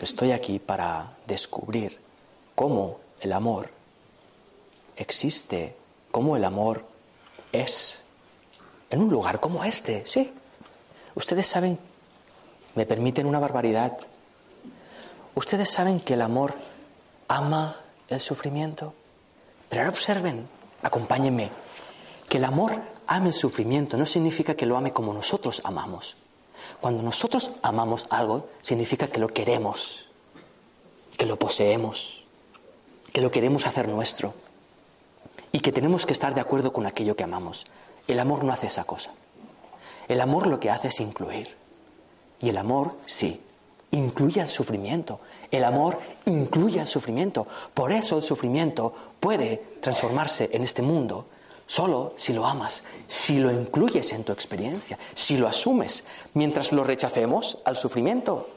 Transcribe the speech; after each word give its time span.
Estoy 0.00 0.32
aquí 0.32 0.58
para 0.58 1.16
descubrir 1.26 1.98
cómo 2.54 3.00
el 3.20 3.32
amor 3.34 3.68
existe, 4.96 5.76
cómo 6.10 6.36
el 6.36 6.44
amor 6.44 6.84
es 7.52 7.98
en 8.88 9.02
un 9.02 9.10
lugar 9.10 9.40
como 9.40 9.62
este, 9.62 10.04
sí. 10.06 10.32
Ustedes 11.14 11.46
saben, 11.46 11.78
me 12.74 12.86
permiten 12.86 13.26
una 13.26 13.38
barbaridad, 13.38 13.98
ustedes 15.34 15.68
saben 15.70 16.00
que 16.00 16.14
el 16.14 16.22
amor 16.22 16.54
ama 17.28 17.76
el 18.08 18.20
sufrimiento, 18.20 18.94
pero 19.68 19.82
ahora 19.82 19.90
observen, 19.90 20.48
acompáñenme, 20.82 21.50
que 22.28 22.38
el 22.38 22.44
amor 22.44 22.80
ame 23.06 23.28
el 23.28 23.34
sufrimiento 23.34 23.96
no 23.96 24.06
significa 24.06 24.54
que 24.54 24.66
lo 24.66 24.76
ame 24.76 24.92
como 24.92 25.12
nosotros 25.12 25.60
amamos. 25.64 26.16
Cuando 26.80 27.02
nosotros 27.02 27.50
amamos 27.62 28.06
algo, 28.10 28.48
significa 28.60 29.08
que 29.08 29.20
lo 29.20 29.28
queremos, 29.28 30.08
que 31.16 31.26
lo 31.26 31.38
poseemos, 31.38 32.24
que 33.12 33.20
lo 33.20 33.30
queremos 33.30 33.66
hacer 33.66 33.88
nuestro 33.88 34.34
y 35.52 35.60
que 35.60 35.72
tenemos 35.72 36.06
que 36.06 36.12
estar 36.12 36.34
de 36.34 36.40
acuerdo 36.40 36.72
con 36.72 36.86
aquello 36.86 37.16
que 37.16 37.24
amamos. 37.24 37.66
El 38.06 38.20
amor 38.20 38.44
no 38.44 38.52
hace 38.52 38.68
esa 38.68 38.84
cosa. 38.84 39.12
El 40.08 40.20
amor 40.20 40.46
lo 40.46 40.60
que 40.60 40.70
hace 40.70 40.88
es 40.88 41.00
incluir. 41.00 41.56
Y 42.40 42.48
el 42.48 42.56
amor, 42.56 42.96
sí, 43.06 43.40
incluye 43.90 44.40
el 44.40 44.48
sufrimiento. 44.48 45.20
El 45.50 45.64
amor 45.64 45.98
incluye 46.24 46.80
el 46.80 46.86
sufrimiento. 46.86 47.46
Por 47.74 47.92
eso 47.92 48.16
el 48.16 48.22
sufrimiento 48.22 48.94
puede 49.20 49.62
transformarse 49.80 50.50
en 50.52 50.62
este 50.62 50.82
mundo 50.82 51.26
Solo 51.70 52.14
si 52.16 52.32
lo 52.32 52.46
amas, 52.46 52.82
si 53.06 53.38
lo 53.38 53.52
incluyes 53.52 54.12
en 54.12 54.24
tu 54.24 54.32
experiencia, 54.32 54.98
si 55.14 55.36
lo 55.36 55.46
asumes, 55.46 56.02
mientras 56.34 56.72
lo 56.72 56.82
rechacemos 56.82 57.62
al 57.64 57.76
sufrimiento. 57.76 58.48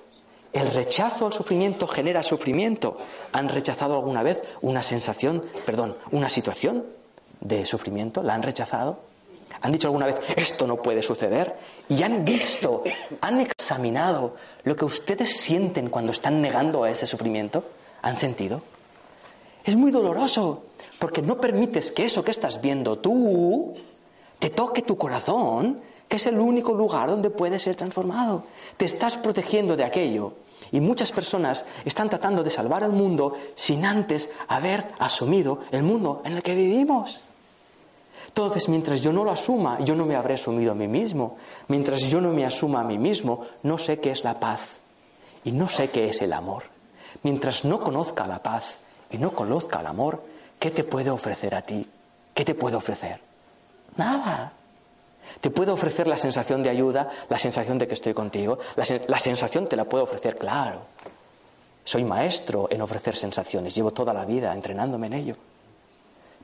El 0.52 0.72
rechazo 0.72 1.28
al 1.28 1.34
sufrimiento 1.34 1.86
genera 1.86 2.23
sufrimiento. 2.23 2.97
¿Han 3.31 3.50
rechazado 3.50 3.94
alguna 3.94 4.23
vez 4.23 4.41
una 4.61 4.81
sensación, 4.81 5.44
perdón, 5.64 5.95
una 6.09 6.28
situación 6.28 6.86
de 7.39 7.67
sufrimiento? 7.67 8.23
¿La 8.23 8.34
han 8.34 8.41
rechazado? 8.41 8.97
¿Han 9.61 9.72
dicho 9.72 9.89
alguna 9.89 10.08
vez, 10.08 10.16
esto 10.36 10.66
no 10.66 10.78
puede 10.78 11.03
suceder? 11.03 11.56
¿Y 11.89 12.02
han 12.02 12.25
visto, 12.25 12.81
han 13.22 13.39
examinado 13.41 14.38
lo 14.64 14.75
que 14.75 14.86
ustedes 14.86 15.38
sienten 15.38 15.91
cuando 15.91 16.14
están 16.14 16.41
negando 16.41 16.84
a 16.84 16.89
ese 16.89 17.06
sufrimiento? 17.06 17.64
¿Han 18.02 18.16
sentido? 18.16 18.64
Es 19.64 19.75
muy 19.75 19.92
doloroso 19.92 20.64
porque 21.00 21.22
no 21.22 21.38
permites 21.38 21.92
que 21.92 22.06
eso 22.06 22.23
que 22.23 22.31
estás 22.31 22.61
viendo 22.61 22.97
tú 23.00 23.73
te 24.39 24.50
toque 24.50 24.81
tu 24.81 24.97
corazón, 24.97 25.80
que 26.08 26.17
es 26.17 26.28
el 26.28 26.39
único 26.39 26.73
lugar 26.73 27.09
donde 27.09 27.30
puede 27.30 27.59
ser 27.59 27.75
transformado. 27.75 28.44
Te 28.75 28.85
estás 28.85 29.18
protegiendo 29.18 29.78
de 29.78 29.85
aquello. 29.85 30.34
Y 30.72 30.79
muchas 30.79 31.12
personas 31.12 31.66
están 31.85 32.09
tratando 32.09 32.44
de 32.44 32.50
salvar 32.50 32.84
al 32.84 32.91
mundo 32.91 33.34
sin 33.56 33.85
antes 33.85 34.29
haber 34.47 34.91
asumido 35.00 35.59
el 35.72 35.84
mundo 35.84 36.22
en 36.25 36.34
el 36.34 36.44
que 36.44 36.56
vivimos. 36.56 37.22
Entonces, 38.28 38.68
mientras 38.68 39.00
yo 39.02 39.13
no 39.13 39.23
lo 39.23 39.31
asuma, 39.31 39.79
yo 39.85 39.96
no 39.96 40.06
me 40.06 40.16
habré 40.16 40.34
asumido 40.34 40.72
a 40.72 40.75
mí 40.75 40.88
mismo. 40.88 41.38
Mientras 41.68 42.02
yo 42.09 42.19
no 42.19 42.34
me 42.34 42.46
asuma 42.46 42.81
a 42.81 42.84
mí 42.84 42.97
mismo, 42.97 43.46
no 43.62 43.78
sé 43.78 44.00
qué 44.00 44.12
es 44.12 44.23
la 44.23 44.40
paz 44.40 44.78
y 45.46 45.52
no 45.52 45.69
sé 45.69 45.90
qué 45.90 46.09
es 46.09 46.22
el 46.22 46.34
amor. 46.34 46.63
Mientras 47.22 47.63
no 47.63 47.81
conozca 47.81 48.25
la 48.25 48.41
paz 48.41 48.79
y 49.13 49.18
no 49.19 49.31
conozca 49.31 49.79
el 49.79 49.85
amor, 49.85 50.24
¿qué 50.59 50.72
te 50.72 50.84
puede 50.84 51.09
ofrecer 51.09 51.56
a 51.56 51.62
ti? 51.62 51.88
¿Qué 52.34 52.44
te 52.44 52.56
puede 52.56 52.75
ofrecer? 52.75 53.22
Nada. 53.96 54.51
Te 55.40 55.51
puede 55.51 55.72
ofrecer 55.72 56.07
la 56.07 56.18
sensación 56.18 56.63
de 56.63 56.69
ayuda, 56.69 57.09
la 57.29 57.38
sensación 57.38 57.78
de 57.78 57.88
que 57.88 57.94
estoy 57.94 58.13
contigo. 58.13 58.57
La, 58.75 59.19
sensación 59.19 59.68
te 59.68 59.75
la 59.75 59.85
puedo 59.85 60.03
ofrecer, 60.03 60.38
claro. 60.38 60.81
Soy 61.84 62.03
maestro 62.03 62.68
en 62.72 62.81
ofrecer 62.81 63.16
sensaciones, 63.16 63.75
llevo 63.75 63.91
toda 63.91 64.13
la 64.13 64.25
vida 64.25 64.53
entrenándome 64.53 65.07
en 65.07 65.13
ello. 65.13 65.35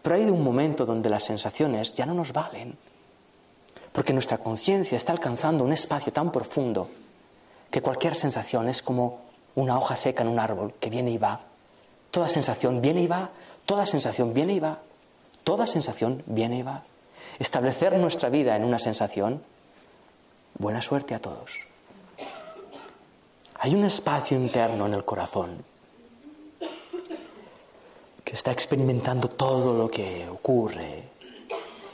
Pero 0.01 0.15
hay 0.15 0.25
un 0.25 0.43
momento 0.43 0.85
donde 0.85 1.09
las 1.09 1.23
sensaciones 1.23 1.93
ya 1.93 2.05
no 2.05 2.13
nos 2.13 2.31
valen, 2.31 2.77
porque 3.91 4.13
nuestra 4.13 4.37
conciencia 4.37 4.95
está 4.95 5.11
alcanzando 5.11 5.63
un 5.63 5.73
espacio 5.73 6.13
tan 6.13 6.31
profundo 6.31 6.89
que 7.71 7.81
cualquier 7.81 8.15
sensación 8.15 8.69
es 8.69 8.81
como 8.81 9.21
una 9.55 9.77
hoja 9.77 9.95
seca 9.95 10.23
en 10.23 10.29
un 10.29 10.39
árbol 10.39 10.73
que 10.79 10.89
viene 10.89 11.11
y 11.11 11.17
va. 11.17 11.48
Toda 12.11 12.29
sensación 12.29 12.81
viene 12.81 13.03
y 13.03 13.07
va, 13.07 13.29
Toda 13.69 13.85
sensación 13.85 14.33
viene 14.33 14.53
y 14.53 14.59
va. 14.59 14.79
Toda 15.43 15.67
sensación 15.67 16.23
viene 16.25 16.57
y 16.57 16.61
va. 16.63 16.81
Establecer 17.37 17.95
nuestra 17.99 18.27
vida 18.29 18.55
en 18.55 18.63
una 18.63 18.79
sensación, 18.79 19.43
buena 20.57 20.81
suerte 20.81 21.13
a 21.13 21.19
todos. 21.19 21.67
Hay 23.59 23.75
un 23.75 23.85
espacio 23.85 24.35
interno 24.35 24.87
en 24.87 24.95
el 24.95 25.05
corazón 25.05 25.63
que 28.23 28.33
está 28.33 28.51
experimentando 28.51 29.27
todo 29.27 29.77
lo 29.77 29.87
que 29.87 30.27
ocurre, 30.27 31.03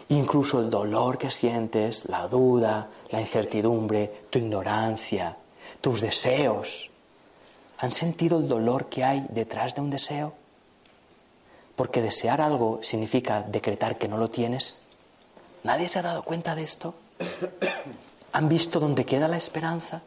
incluso 0.08 0.62
el 0.62 0.70
dolor 0.70 1.18
que 1.18 1.30
sientes, 1.30 2.06
la 2.08 2.26
duda, 2.30 2.88
la 3.10 3.20
incertidumbre, 3.20 4.28
tu 4.30 4.40
ignorancia, 4.40 5.36
tus 5.82 6.00
deseos. 6.00 6.90
¿Han 7.78 7.92
sentido 7.92 8.40
el 8.40 8.48
dolor 8.48 8.88
que 8.88 9.04
hay 9.04 9.26
detrás 9.30 9.76
de 9.76 9.82
un 9.82 9.90
deseo? 9.90 10.34
Porque 11.76 12.02
desear 12.02 12.42
algo 12.42 12.80
significa 12.82 13.42
decretar 13.42 13.98
que 13.98 14.08
no 14.08 14.18
lo 14.18 14.30
tienes. 14.30 14.86
¿Nadie 15.64 15.90
se 15.90 16.00
ha 16.00 16.04
dado 16.04 16.24
cuenta 16.24 16.56
de 16.56 16.64
esto? 16.64 16.94
¿Han 18.34 18.50
visto 18.50 18.80
dónde 18.80 19.06
queda 19.06 19.28
la 19.28 19.38
esperanza? 19.38 20.02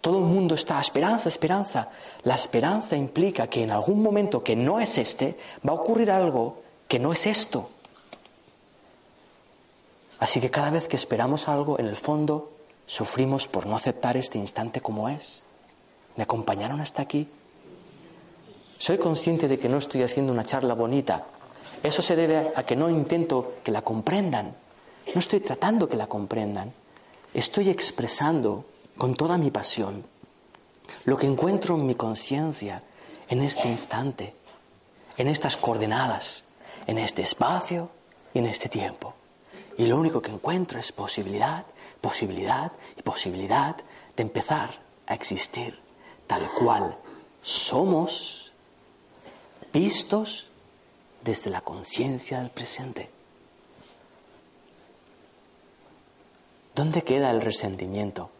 Todo 0.00 0.18
el 0.18 0.24
mundo 0.24 0.54
está, 0.54 0.80
esperanza, 0.80 1.28
esperanza. 1.30 1.88
La 2.24 2.34
esperanza 2.34 2.96
implica 2.96 3.46
que 3.46 3.62
en 3.62 3.70
algún 3.70 4.02
momento 4.02 4.44
que 4.44 4.54
no 4.54 4.78
es 4.80 4.98
este, 4.98 5.38
va 5.66 5.72
a 5.72 5.76
ocurrir 5.76 6.10
algo 6.10 6.62
que 6.86 6.98
no 6.98 7.12
es 7.12 7.26
esto. 7.26 7.70
Así 10.18 10.40
que 10.40 10.50
cada 10.50 10.70
vez 10.70 10.88
que 10.88 10.96
esperamos 10.96 11.48
algo, 11.48 11.78
en 11.78 11.86
el 11.86 11.96
fondo, 11.96 12.52
sufrimos 12.86 13.48
por 13.48 13.66
no 13.66 13.76
aceptar 13.76 14.16
este 14.16 14.38
instante 14.38 14.80
como 14.80 15.08
es. 15.08 15.43
¿Me 16.16 16.22
acompañaron 16.22 16.80
hasta 16.80 17.02
aquí? 17.02 17.28
Soy 18.78 18.98
consciente 18.98 19.48
de 19.48 19.58
que 19.58 19.68
no 19.68 19.78
estoy 19.78 20.02
haciendo 20.02 20.32
una 20.32 20.44
charla 20.44 20.74
bonita. 20.74 21.24
Eso 21.82 22.02
se 22.02 22.16
debe 22.16 22.52
a 22.54 22.62
que 22.62 22.76
no 22.76 22.90
intento 22.90 23.54
que 23.64 23.72
la 23.72 23.82
comprendan. 23.82 24.54
No 25.14 25.18
estoy 25.18 25.40
tratando 25.40 25.88
que 25.88 25.96
la 25.96 26.06
comprendan. 26.06 26.72
Estoy 27.32 27.68
expresando 27.68 28.64
con 28.96 29.14
toda 29.14 29.38
mi 29.38 29.50
pasión 29.50 30.04
lo 31.04 31.16
que 31.16 31.26
encuentro 31.26 31.74
en 31.74 31.86
mi 31.86 31.94
conciencia 31.94 32.82
en 33.28 33.42
este 33.42 33.68
instante, 33.68 34.34
en 35.16 35.28
estas 35.28 35.56
coordenadas, 35.56 36.44
en 36.86 36.98
este 36.98 37.22
espacio 37.22 37.90
y 38.32 38.38
en 38.38 38.46
este 38.46 38.68
tiempo. 38.68 39.14
Y 39.78 39.86
lo 39.86 39.98
único 39.98 40.22
que 40.22 40.30
encuentro 40.30 40.78
es 40.78 40.92
posibilidad, 40.92 41.64
posibilidad 42.00 42.72
y 42.96 43.02
posibilidad 43.02 43.76
de 44.16 44.22
empezar 44.22 44.78
a 45.06 45.14
existir 45.14 45.83
tal 46.26 46.50
cual 46.52 46.96
somos 47.42 48.52
vistos 49.72 50.48
desde 51.22 51.50
la 51.50 51.60
conciencia 51.60 52.40
del 52.40 52.50
presente. 52.50 53.10
¿Dónde 56.74 57.02
queda 57.02 57.30
el 57.30 57.40
resentimiento? 57.40 58.30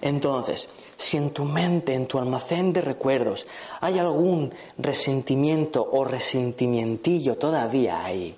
Entonces, 0.00 0.74
si 0.96 1.16
en 1.16 1.30
tu 1.30 1.44
mente, 1.44 1.94
en 1.94 2.06
tu 2.06 2.18
almacén 2.18 2.72
de 2.72 2.80
recuerdos, 2.80 3.46
hay 3.80 3.98
algún 3.98 4.52
resentimiento 4.78 5.88
o 5.92 6.04
resentimientillo 6.04 7.36
todavía 7.36 8.04
ahí, 8.04 8.34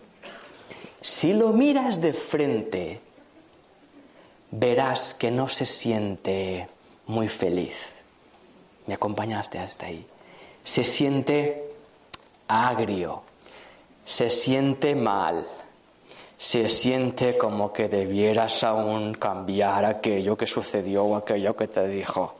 si 1.00 1.32
lo 1.32 1.52
miras 1.52 2.00
de 2.00 2.12
frente, 2.12 3.00
verás 4.52 5.14
que 5.14 5.30
no 5.30 5.48
se 5.48 5.66
siente 5.66 6.68
muy 7.06 7.26
feliz. 7.26 7.74
¿Me 8.86 8.94
acompañaste 8.94 9.58
hasta 9.58 9.86
ahí? 9.86 10.06
Se 10.62 10.84
siente 10.84 11.70
agrio, 12.46 13.22
se 14.04 14.30
siente 14.30 14.94
mal, 14.94 15.46
se 16.36 16.68
siente 16.68 17.38
como 17.38 17.72
que 17.72 17.88
debieras 17.88 18.62
aún 18.62 19.14
cambiar 19.14 19.84
aquello 19.84 20.36
que 20.36 20.46
sucedió 20.46 21.04
o 21.04 21.16
aquello 21.16 21.56
que 21.56 21.68
te 21.68 21.88
dijo. 21.88 22.34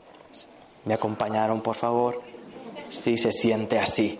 ¿Me 0.85 0.93
acompañaron, 0.93 1.61
por 1.61 1.75
favor? 1.75 2.21
Sí, 2.89 3.17
se 3.17 3.31
siente 3.31 3.79
así. 3.79 4.19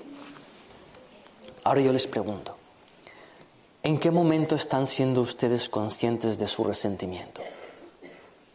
Ahora 1.63 1.81
yo 1.81 1.93
les 1.93 2.07
pregunto, 2.07 2.57
¿en 3.83 3.99
qué 3.99 4.09
momento 4.09 4.55
están 4.55 4.87
siendo 4.87 5.21
ustedes 5.21 5.69
conscientes 5.69 6.37
de 6.39 6.47
su 6.47 6.63
resentimiento? 6.63 7.41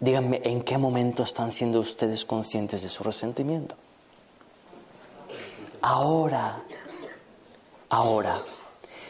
Díganme, 0.01 0.41
¿en 0.45 0.63
qué 0.63 0.79
momento 0.79 1.25
están 1.25 1.51
siendo 1.51 1.81
ustedes 1.81 2.25
conscientes 2.25 2.83
de 2.83 2.89
su 2.89 3.03
resentimiento? 3.03 3.75
Ahora, 5.83 6.63
ahora, 7.89 8.45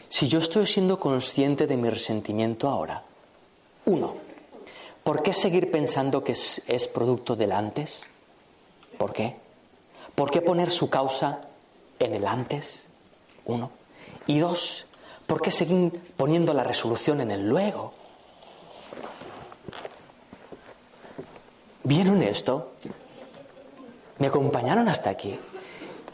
si 0.07 0.27
yo 0.27 0.39
estoy 0.39 0.65
siendo 0.65 0.99
consciente 0.99 1.67
de 1.67 1.77
mi 1.77 1.89
resentimiento 1.89 2.67
ahora, 2.67 3.03
uno, 3.85 4.15
¿por 5.03 5.21
qué 5.21 5.31
seguir 5.33 5.69
pensando 5.69 6.23
que 6.23 6.31
es, 6.31 6.63
es 6.65 6.87
producto 6.87 7.35
del 7.35 7.51
antes? 7.51 8.09
¿Por 8.97 9.13
qué? 9.13 9.35
¿Por 10.15 10.31
qué 10.31 10.41
poner 10.41 10.71
su 10.71 10.89
causa 10.89 11.41
en 11.99 12.15
el 12.15 12.25
antes? 12.25 12.87
Uno. 13.45 13.71
Y 14.25 14.39
dos, 14.39 14.87
¿por 15.27 15.39
qué 15.41 15.51
seguir 15.51 15.91
poniendo 16.17 16.53
la 16.53 16.63
resolución 16.63 17.21
en 17.21 17.29
el 17.29 17.47
luego? 17.47 17.98
Bien 21.89 22.07
honesto, 22.07 22.73
me 24.19 24.27
acompañaron 24.27 24.87
hasta 24.87 25.09
aquí. 25.09 25.37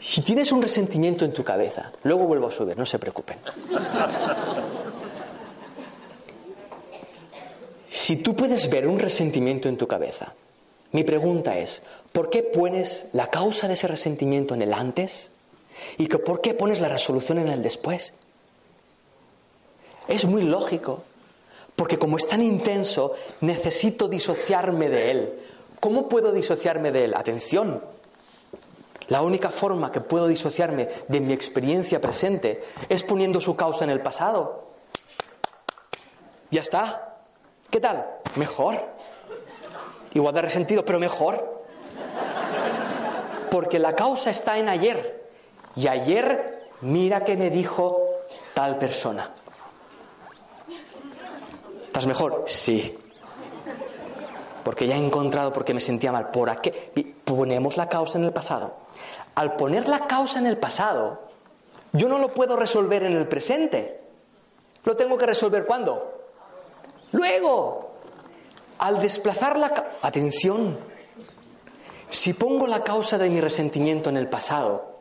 Si 0.00 0.22
tienes 0.22 0.50
un 0.50 0.62
resentimiento 0.62 1.24
en 1.24 1.34
tu 1.34 1.44
cabeza, 1.44 1.92
luego 2.02 2.24
vuelvo 2.24 2.48
a 2.48 2.50
subir, 2.50 2.76
no 2.78 2.86
se 2.86 2.98
preocupen. 2.98 3.38
Si 7.90 8.16
tú 8.16 8.34
puedes 8.34 8.70
ver 8.70 8.88
un 8.88 8.98
resentimiento 8.98 9.68
en 9.68 9.76
tu 9.76 9.86
cabeza, 9.86 10.32
mi 10.92 11.04
pregunta 11.04 11.58
es, 11.58 11.82
¿por 12.12 12.30
qué 12.30 12.42
pones 12.42 13.06
la 13.12 13.28
causa 13.28 13.68
de 13.68 13.74
ese 13.74 13.86
resentimiento 13.86 14.54
en 14.54 14.62
el 14.62 14.72
antes? 14.72 15.32
¿Y 15.98 16.08
por 16.08 16.40
qué 16.40 16.54
pones 16.54 16.80
la 16.80 16.88
resolución 16.88 17.38
en 17.38 17.48
el 17.48 17.62
después? 17.62 18.14
Es 20.08 20.24
muy 20.24 20.42
lógico, 20.42 21.04
porque 21.74 21.98
como 21.98 22.16
es 22.16 22.26
tan 22.26 22.42
intenso, 22.42 23.14
necesito 23.42 24.08
disociarme 24.08 24.88
de 24.88 25.10
él, 25.10 25.32
¿Cómo 25.80 26.08
puedo 26.08 26.32
disociarme 26.32 26.92
de 26.92 27.04
él? 27.06 27.14
Atención. 27.14 27.82
La 29.08 29.22
única 29.22 29.50
forma 29.50 29.92
que 29.92 30.00
puedo 30.00 30.26
disociarme 30.26 30.88
de 31.06 31.20
mi 31.20 31.32
experiencia 31.32 32.00
presente 32.00 32.64
es 32.88 33.02
poniendo 33.02 33.40
su 33.40 33.54
causa 33.54 33.84
en 33.84 33.90
el 33.90 34.00
pasado. 34.00 34.64
Ya 36.50 36.62
está. 36.62 37.18
¿Qué 37.70 37.80
tal? 37.80 38.06
Mejor. 38.36 38.84
Igual 40.12 40.34
de 40.34 40.42
resentido, 40.42 40.84
pero 40.84 40.98
mejor. 40.98 41.64
Porque 43.50 43.78
la 43.78 43.94
causa 43.94 44.30
está 44.30 44.58
en 44.58 44.68
ayer. 44.68 45.28
Y 45.76 45.86
ayer, 45.86 46.68
mira 46.80 47.22
que 47.22 47.36
me 47.36 47.50
dijo 47.50 48.08
tal 48.54 48.78
persona. 48.78 49.32
¿Estás 51.86 52.06
mejor? 52.06 52.44
Sí 52.48 52.98
porque 54.66 54.88
ya 54.88 54.96
he 54.96 54.98
encontrado 54.98 55.52
por 55.52 55.64
qué 55.64 55.74
me 55.74 55.80
sentía 55.80 56.10
mal. 56.10 56.32
¿Por 56.32 56.60
qué? 56.60 57.14
Ponemos 57.24 57.76
la 57.76 57.88
causa 57.88 58.18
en 58.18 58.24
el 58.24 58.32
pasado. 58.32 58.74
Al 59.36 59.54
poner 59.54 59.88
la 59.88 60.08
causa 60.08 60.40
en 60.40 60.46
el 60.48 60.58
pasado, 60.58 61.20
yo 61.92 62.08
no 62.08 62.18
lo 62.18 62.34
puedo 62.34 62.56
resolver 62.56 63.04
en 63.04 63.12
el 63.12 63.28
presente. 63.28 64.00
¿Lo 64.82 64.96
tengo 64.96 65.16
que 65.18 65.26
resolver 65.26 65.66
cuándo? 65.66 66.20
Luego. 67.12 67.92
Al 68.80 69.00
desplazar 69.00 69.56
la... 69.56 69.72
Atención. 70.02 70.76
Si 72.10 72.32
pongo 72.32 72.66
la 72.66 72.82
causa 72.82 73.18
de 73.18 73.30
mi 73.30 73.40
resentimiento 73.40 74.10
en 74.10 74.16
el 74.16 74.28
pasado, 74.28 74.96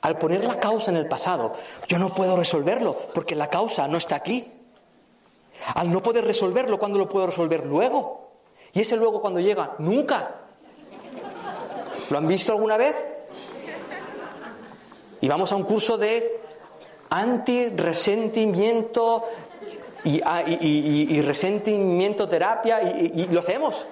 al 0.00 0.16
poner 0.16 0.44
la 0.44 0.60
causa 0.60 0.92
en 0.92 0.96
el 0.96 1.08
pasado, 1.08 1.54
yo 1.88 1.98
no 1.98 2.14
puedo 2.14 2.36
resolverlo 2.36 2.96
porque 3.12 3.34
la 3.34 3.50
causa 3.50 3.88
no 3.88 3.98
está 3.98 4.14
aquí. 4.14 4.52
Al 5.74 5.90
no 5.90 6.04
poder 6.04 6.24
resolverlo, 6.24 6.78
¿cuándo 6.78 7.00
lo 7.00 7.08
puedo 7.08 7.26
resolver? 7.26 7.66
Luego. 7.66 8.21
¿Y 8.72 8.80
ese 8.80 8.96
luego 8.96 9.20
cuando 9.20 9.40
llega? 9.40 9.74
Nunca. 9.78 10.36
¿Lo 12.10 12.18
han 12.18 12.26
visto 12.26 12.52
alguna 12.52 12.76
vez? 12.76 12.96
Y 15.20 15.28
vamos 15.28 15.52
a 15.52 15.56
un 15.56 15.64
curso 15.64 15.98
de 15.98 16.40
anti-resentimiento 17.10 19.24
y, 20.04 20.20
ah, 20.24 20.42
resentimiento 21.22 22.28
terapia 22.28 22.82
y, 22.82 23.28
lo 23.28 23.40
hacemos. 23.40 23.86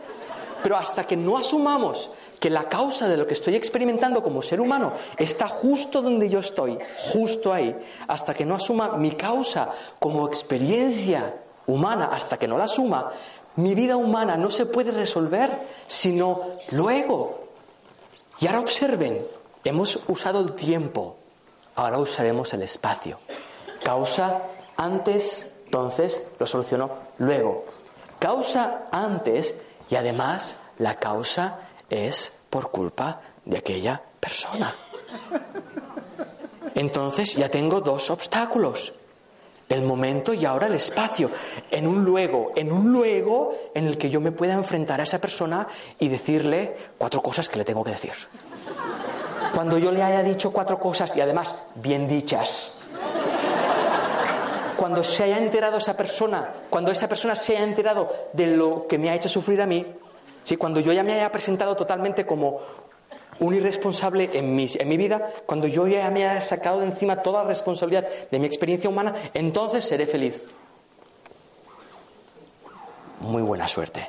Pero 0.63 0.77
hasta 0.77 1.07
que 1.07 1.17
no 1.17 1.39
asumamos 1.39 2.11
que 2.39 2.51
la 2.51 2.69
causa 2.69 3.09
de 3.09 3.17
lo 3.17 3.27
que 3.27 3.35
estoy 3.35 3.55
experimentando 3.55 4.23
como 4.23 4.43
ser 4.43 4.61
humano 4.61 4.93
está 5.17 5.49
justo 5.49 6.03
donde 6.03 6.29
yo 6.29 6.41
estoy, 6.41 6.79
justo 7.13 7.53
ahí, 7.53 7.77
hasta 8.09 8.35
que 8.35 8.45
no 8.45 8.57
asuma 8.57 8.97
mi 8.97 9.13
causa 9.13 9.71
como 9.99 10.27
experiencia 10.27 11.35
humana, 11.67 12.11
hasta 12.13 12.39
que 12.39 12.49
no 12.49 12.59
la 12.59 12.65
asuma, 12.65 13.11
mi 13.57 13.75
vida 13.75 13.97
humana 13.97 14.37
no 14.37 14.51
se 14.51 14.67
puede 14.67 14.93
resolver 14.93 15.67
sino 15.87 16.59
luego. 16.71 17.49
Y 18.39 18.47
ahora 18.47 18.61
observen, 18.61 19.27
hemos 19.65 20.01
usado 20.09 20.41
el 20.41 20.53
tiempo, 20.53 21.17
ahora 21.75 21.99
usaremos 21.99 22.53
el 22.55 22.63
espacio. 22.63 23.19
Causa 23.83 24.43
antes, 24.77 25.53
entonces 25.65 26.29
lo 26.39 26.47
solucionó 26.47 26.91
luego. 27.19 27.67
Causa 28.19 28.89
antes 28.91 29.55
y 29.91 29.97
además 29.97 30.57
la 30.79 30.97
causa 30.97 31.59
es 31.91 32.39
por 32.49 32.71
culpa 32.71 33.21
de 33.45 33.59
aquella 33.59 34.03
persona. 34.21 34.75
Entonces 36.75 37.35
ya 37.35 37.49
tengo 37.49 37.81
dos 37.81 38.11
obstáculos 38.11 38.95
el 39.71 39.83
momento 39.83 40.35
y 40.35 40.45
ahora 40.45 40.67
el 40.67 40.75
espacio, 40.75 41.31
en 41.71 41.87
un 41.87 42.05
luego, 42.05 42.53
en 42.57 42.73
un 42.73 42.93
luego 42.93 43.55
en 43.73 43.87
el 43.87 43.97
que 43.97 44.11
yo 44.11 44.21
me 44.21 44.33
pueda 44.33 44.55
enfrentar 44.55 45.01
a 45.01 45.05
esa 45.05 45.21
persona 45.21 45.67
y 45.99 46.09
decirle 46.09 46.77
cuatro 46.99 47.23
cosas 47.23 47.49
que 47.49 47.57
le 47.57 47.65
tengo 47.65 47.85
que 47.85 47.93
decir. 47.93 48.13
Cuando 49.55 49.79
yo 49.79 49.93
le 49.93 50.03
haya 50.03 50.23
dicho 50.23 50.53
cuatro 50.53 50.79
cosas 50.79 51.17
y 51.17 51.21
además 51.21 51.55
bien 51.77 52.09
dichas, 52.09 52.73
cuando 54.77 55.05
se 55.05 55.23
haya 55.23 55.39
enterado 55.39 55.79
esa 55.79 55.97
persona, 55.97 56.53
cuando 56.69 56.91
esa 56.91 57.09
persona 57.09 57.37
se 57.37 57.57
haya 57.57 57.65
enterado 57.65 58.13
de 58.33 58.49
lo 58.49 58.89
que 58.89 58.99
me 58.99 59.09
ha 59.09 59.15
hecho 59.15 59.29
sufrir 59.29 59.63
a 59.63 59.67
mí, 59.67 59.87
¿sí? 60.43 60.57
cuando 60.57 60.81
yo 60.81 60.93
ya 60.93 61.05
me 61.05 61.13
haya 61.13 61.31
presentado 61.31 61.77
totalmente 61.77 62.27
como 62.27 62.61
un 63.41 63.55
irresponsable 63.55 64.31
en 64.35 64.55
mi, 64.55 64.67
en 64.73 64.89
mi 64.89 64.97
vida, 64.97 65.33
cuando 65.47 65.67
yo 65.67 65.87
ya 65.87 66.11
me 66.11 66.29
haya 66.29 66.41
sacado 66.41 66.81
de 66.81 66.87
encima 66.87 67.23
toda 67.23 67.43
la 67.43 67.49
responsabilidad 67.49 68.07
de 68.31 68.39
mi 68.39 68.47
experiencia 68.47 68.89
humana, 68.89 69.15
entonces 69.35 69.85
seré 69.85 70.07
feliz. 70.07 70.47
Muy 73.21 73.43
buena 73.43 73.69
suerte. 73.69 74.07